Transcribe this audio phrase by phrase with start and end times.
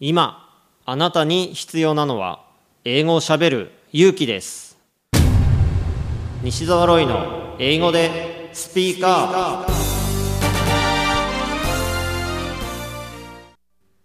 [0.00, 2.44] 今あなたに必要なのは
[2.84, 4.78] 英語をしゃべる勇気です
[6.40, 9.72] 西澤ロイの英語でスピーカー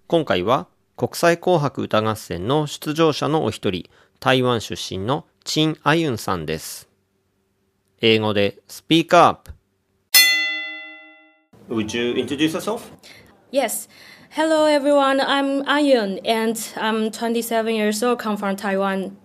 [0.08, 0.66] 今回は
[0.98, 3.88] 国際紅白歌合戦の出場者のお一人
[4.20, 6.90] 台湾出身のチン・アユンさんです
[8.02, 9.54] 英語でスピーカー
[11.70, 12.82] Would you introduce yourself?
[13.52, 13.88] Yes.
[14.36, 15.22] Hello, everyone.
[15.22, 18.18] I'm Ayun, and I'm 27 years old.
[18.18, 19.16] Come from Taiwan.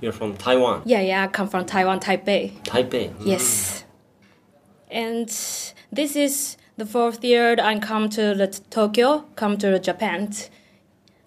[0.00, 0.80] You're from Taiwan.
[0.86, 1.24] Yeah, yeah.
[1.24, 2.52] I come from Taiwan, Taipei.
[2.62, 3.10] Taipei.
[3.10, 3.28] Hmm.
[3.28, 3.84] Yes.
[4.90, 5.28] And
[5.92, 10.32] this is the fourth year I come to the Tokyo, come to Japan.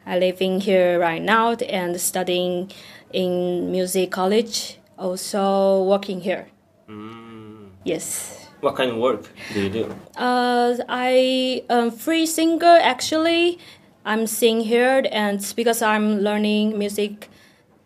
[0.04, 2.72] I living here right now and studying
[3.14, 6.48] in music college, also working here.
[6.88, 7.68] Hmm.
[7.84, 8.39] Yes.
[8.62, 9.96] What kind of work do you do?
[10.18, 13.58] Uh, I am free singer actually.
[14.06, 17.30] I'm sing here and because I'm learning music,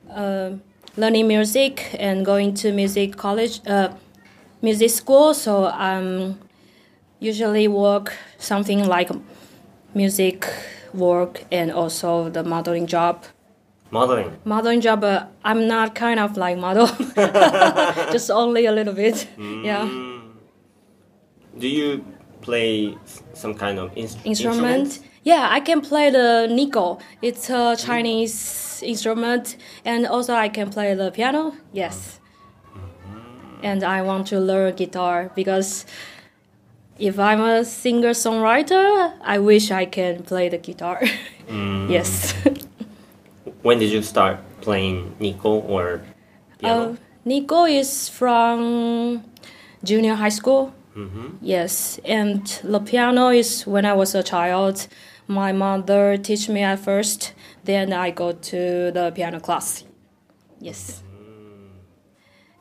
[0.10, 0.52] uh,
[0.98, 3.90] learning music and going to music college, uh,
[4.62, 5.34] music school.
[5.34, 6.40] So I'm
[7.20, 9.12] usually work something like
[9.94, 10.48] music
[10.94, 13.26] work and also the modeling job.
[13.92, 14.36] Modeling.
[14.44, 16.88] Modeling job, but I'm not kind of like model,
[18.12, 19.28] just only a little bit.
[19.38, 20.13] Yeah.
[21.64, 22.04] Do you
[22.44, 22.98] play
[23.34, 25.00] some kind of ins- instrument.
[25.24, 27.00] Yeah, I can play the niko.
[27.22, 29.56] It's a Chinese instrument,
[29.86, 31.56] and also I can play the piano.
[31.72, 32.20] Yes,
[33.64, 35.86] and I want to learn guitar because
[37.00, 41.02] if I'm a singer songwriter, I wish I can play the guitar.
[41.88, 42.34] yes.
[43.62, 46.02] When did you start playing niko or
[46.60, 46.84] piano?
[46.84, 49.24] Uh, niko is from
[49.82, 50.74] junior high school.
[50.96, 51.38] Mm-hmm.
[51.42, 54.88] Yes, and the piano is when I was a child.
[55.28, 59.86] My mother teach me at first, then I go to the piano class.
[60.60, 61.02] Yes.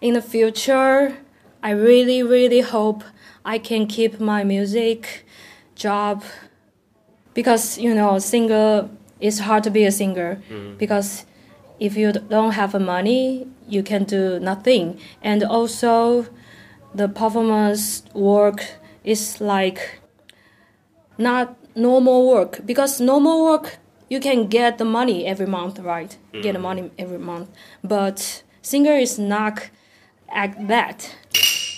[0.00, 1.16] In the future,
[1.62, 3.04] I really, really hope
[3.44, 5.26] I can keep my music
[5.74, 6.24] job
[7.34, 8.88] because you know, singer
[9.20, 10.42] it's hard to be a singer
[10.78, 11.24] because
[11.78, 16.26] if you don't have money, you can do nothing, and also
[16.94, 18.64] the performance work
[19.04, 20.00] is like
[21.18, 22.60] not normal work.
[22.64, 26.16] Because normal work you can get the money every month right?
[26.42, 27.48] Get the money every month.
[27.82, 29.70] But singer is not
[30.34, 31.14] like that.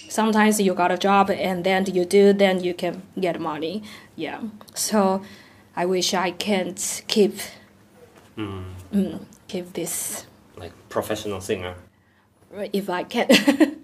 [0.08, 3.82] Sometimes you got a job and then you do then you can get money.
[4.16, 4.40] Yeah.
[4.74, 5.22] So
[5.76, 7.34] i wish i can't keep
[8.36, 10.26] mm, keep this.
[10.56, 11.74] Like professional singer.
[12.50, 13.28] Right if i can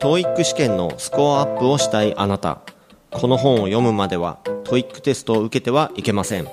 [0.00, 2.62] TOEIC 試験のスコアアップをしたいあなた。
[3.10, 6.48] この本を読むまでは TOEIC テストを受けてはいけません。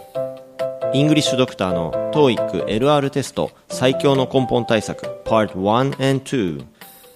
[0.93, 6.65] イングリッシュドクターの TOEIC LR テスト最強の根本対策 Part1&2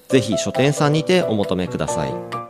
[0.08, 2.41] ぜひ書店さんにてお求めください。